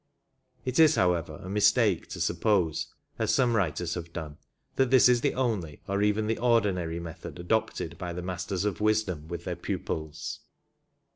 [0.65, 2.87] It is, however, a mis take to suppose,
[3.19, 4.39] as some writers have done,
[4.75, 8.81] that this is the only, or even the ordinary method adopted by the Masters of
[8.81, 10.39] Wisdom with their pupils.